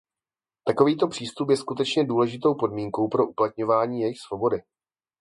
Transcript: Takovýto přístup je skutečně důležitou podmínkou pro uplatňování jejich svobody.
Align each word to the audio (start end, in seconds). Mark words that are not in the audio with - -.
Takovýto 0.63 1.07
přístup 1.07 1.49
je 1.49 1.57
skutečně 1.57 2.03
důležitou 2.03 2.55
podmínkou 2.55 3.07
pro 3.07 3.27
uplatňování 3.27 4.01
jejich 4.01 4.19
svobody. 4.19 4.61